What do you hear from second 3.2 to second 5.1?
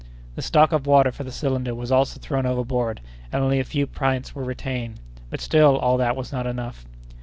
and only a few pints were retained,